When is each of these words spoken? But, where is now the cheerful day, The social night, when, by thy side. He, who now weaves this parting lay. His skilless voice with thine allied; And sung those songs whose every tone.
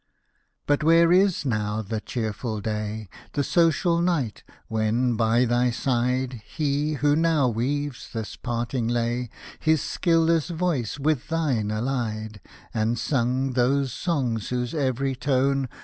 But, 0.65 0.83
where 0.83 1.11
is 1.11 1.45
now 1.45 1.83
the 1.83 2.01
cheerful 2.01 2.59
day, 2.59 3.07
The 3.33 3.43
social 3.43 4.01
night, 4.01 4.43
when, 4.67 5.15
by 5.15 5.45
thy 5.45 5.69
side. 5.69 6.41
He, 6.43 6.93
who 6.93 7.15
now 7.15 7.47
weaves 7.49 8.09
this 8.11 8.35
parting 8.35 8.87
lay. 8.87 9.29
His 9.59 9.79
skilless 9.83 10.49
voice 10.49 10.97
with 10.97 11.27
thine 11.27 11.69
allied; 11.69 12.41
And 12.73 12.97
sung 12.97 13.51
those 13.51 13.93
songs 13.93 14.49
whose 14.49 14.73
every 14.73 15.15
tone. 15.15 15.69